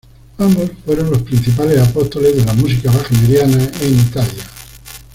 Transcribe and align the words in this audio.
Ambos 0.39 0.71
fueron 0.83 1.11
los 1.11 1.21
principales 1.21 1.77
apóstoles 1.77 2.35
de 2.35 2.43
la 2.43 2.53
música 2.53 2.89
wagneriana 2.89 3.69
en 3.83 3.99
Italia. 3.99 4.43